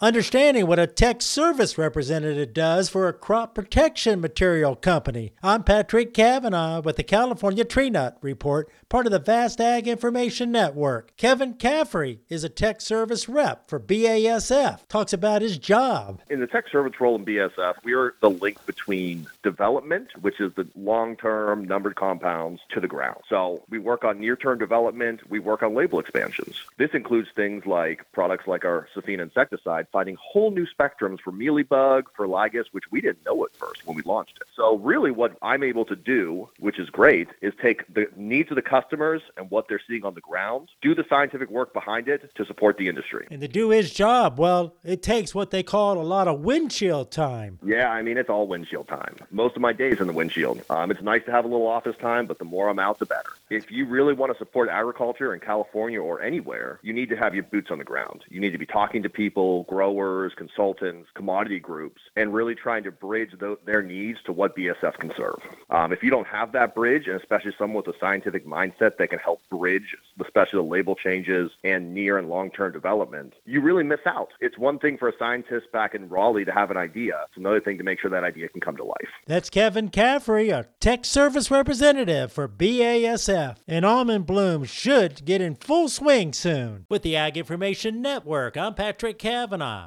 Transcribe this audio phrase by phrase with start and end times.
[0.00, 5.34] understanding what a tech service representative does for a crop protection material company.
[5.42, 10.50] I'm Patrick Cavanaugh with the California Tree Nut Report, part of the Vast Ag Information
[10.50, 11.14] Network.
[11.18, 16.22] Kevin Caffrey is a tech service rep for BASF, talks about his job.
[16.30, 20.54] In the tech service role in BASF, we are the link between development, which is
[20.54, 23.20] the long term numbered compounds, to the ground.
[23.28, 26.56] So we work on near term development, we work on label expansions.
[26.78, 32.04] This includes things like products like our Sefina insecticide finding whole new spectrums for mealybug,
[32.14, 34.46] for lygus, which we didn't know at first when we launched it.
[34.54, 38.56] So really what I'm able to do, which is great, is take the needs of
[38.56, 42.30] the customers and what they're seeing on the ground, do the scientific work behind it
[42.34, 43.26] to support the industry.
[43.30, 47.10] And to do his job, well, it takes what they call a lot of windshield
[47.10, 47.58] time.
[47.64, 49.16] Yeah, I mean, it's all windshield time.
[49.30, 50.62] Most of my days in the windshield.
[50.70, 53.06] Um, it's nice to have a little office time, but the more I'm out, the
[53.06, 53.30] better.
[53.50, 57.34] If you really want to support agriculture in California or anywhere, you need to have
[57.34, 58.24] your boots on the ground.
[58.28, 62.90] You need to be talking to people, growers, consultants, commodity groups, and really trying to
[62.90, 65.40] bridge the, their needs to what BASF can serve.
[65.70, 69.08] Um, if you don't have that bridge, and especially someone with a scientific mindset that
[69.08, 73.82] can help bridge, especially the label changes and near and long term development, you really
[73.82, 74.28] miss out.
[74.38, 77.62] It's one thing for a scientist back in Raleigh to have an idea, it's another
[77.62, 79.08] thing to make sure that idea can come to life.
[79.26, 83.56] That's Kevin Caffrey, a tech service representative for BASF.
[83.66, 86.84] And almond bloom should get in full swing soon.
[86.90, 89.69] With the Ag Information Network, I'm Patrick Cavanaugh.